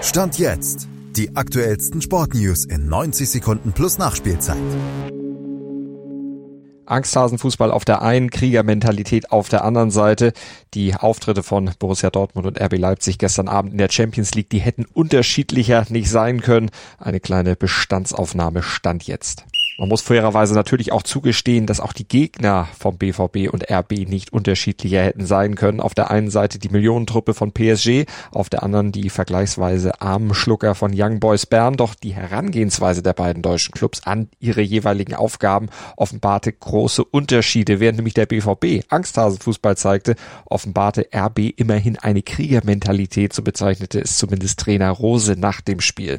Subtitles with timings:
[0.00, 0.88] Stand jetzt.
[1.16, 4.56] Die aktuellsten Sportnews in 90 Sekunden plus Nachspielzeit.
[6.86, 10.32] Angsthasenfußball auf der einen, Kriegermentalität auf der anderen Seite.
[10.74, 14.60] Die Auftritte von Borussia Dortmund und RB Leipzig gestern Abend in der Champions League, die
[14.60, 16.70] hätten unterschiedlicher nicht sein können.
[16.98, 19.44] Eine kleine Bestandsaufnahme stand jetzt.
[19.80, 24.32] Man muss fairerweise natürlich auch zugestehen, dass auch die Gegner vom BVB und RB nicht
[24.32, 25.78] unterschiedlicher hätten sein können.
[25.78, 30.74] Auf der einen Seite die Millionentruppe von PSG, auf der anderen die vergleichsweise armen Schlucker
[30.74, 31.76] von Young Boys Bern.
[31.76, 37.78] Doch die Herangehensweise der beiden deutschen Clubs an ihre jeweiligen Aufgaben offenbarte große Unterschiede.
[37.78, 40.16] Während nämlich der BVB Angsthasenfußball zeigte,
[40.46, 46.18] offenbarte RB immerhin eine Kriegermentalität, so bezeichnete es zumindest Trainer Rose nach dem Spiel.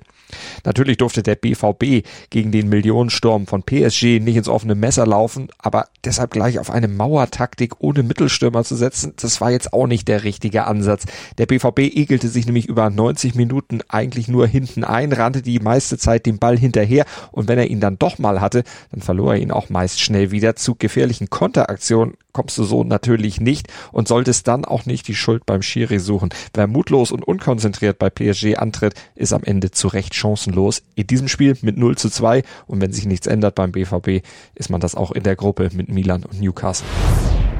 [0.63, 5.87] Natürlich durfte der BVB gegen den Millionensturm von PSG nicht ins offene Messer laufen, aber
[6.05, 10.23] deshalb gleich auf eine Mauertaktik ohne Mittelstürmer zu setzen, das war jetzt auch nicht der
[10.23, 11.05] richtige Ansatz.
[11.39, 15.97] Der BVB egelte sich nämlich über 90 Minuten eigentlich nur hinten ein, rannte die meiste
[15.97, 19.41] Zeit den Ball hinterher und wenn er ihn dann doch mal hatte, dann verlor er
[19.41, 20.55] ihn auch meist schnell wieder.
[20.55, 25.45] Zu gefährlichen Konteraktionen kommst du so natürlich nicht und solltest dann auch nicht die Schuld
[25.45, 26.29] beim Schiri suchen.
[26.53, 30.83] Wer mutlos und unkonzentriert bei PSG antritt, ist am Ende zu Recht chancenlos.
[30.95, 34.69] In diesem Spiel mit 0 zu 2 und wenn sich nichts ändert beim BVB, ist
[34.69, 36.87] man das auch in der Gruppe mit Milan und Newcastle.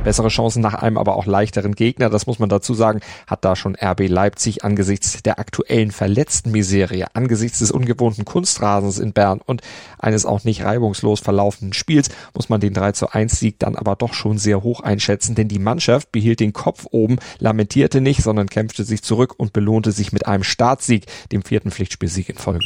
[0.03, 3.57] Bessere Chancen nach einem aber auch leichteren Gegner, das muss man dazu sagen, hat da
[3.57, 9.61] schon RB Leipzig angesichts der aktuellen verletzten Miserie, angesichts des ungewohnten Kunstrasens in Bern und
[9.97, 13.97] eines auch nicht reibungslos verlaufenden Spiels, muss man den 3 zu 1 Sieg dann aber
[13.97, 18.47] doch schon sehr hoch einschätzen, denn die Mannschaft behielt den Kopf oben, lamentierte nicht, sondern
[18.47, 22.65] kämpfte sich zurück und belohnte sich mit einem Startsieg, dem vierten Pflichtspielsieg in Folge.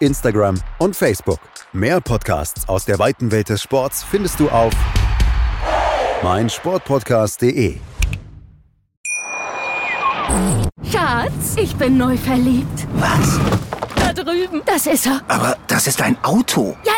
[0.00, 1.40] Instagram und Facebook.
[1.72, 4.72] Mehr Podcasts aus der weiten Welt des Sports findest du auf
[6.22, 7.76] meinsportpodcast.de.
[10.90, 12.86] Schatz, ich bin neu verliebt.
[12.94, 13.38] Was?
[13.96, 14.62] Da drüben.
[14.66, 15.20] Das ist er.
[15.28, 16.76] Aber das ist ein Auto.
[16.84, 16.92] Ja,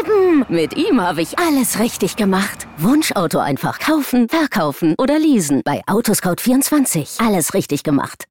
[0.00, 0.44] eben.
[0.48, 2.66] Mit ihm habe ich alles richtig gemacht.
[2.78, 5.62] Wunschauto einfach kaufen, verkaufen oder leasen.
[5.64, 7.24] Bei Autoscout24.
[7.24, 8.24] Alles richtig gemacht.